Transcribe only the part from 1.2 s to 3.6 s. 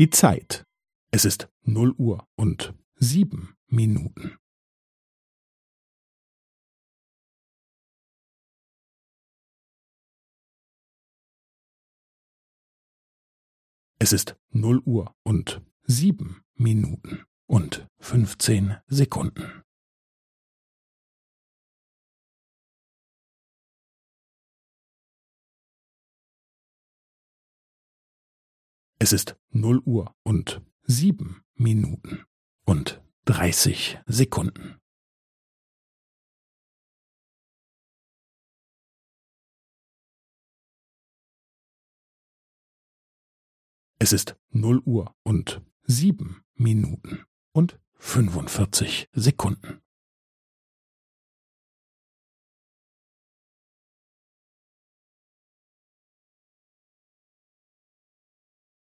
ist null Uhr und sieben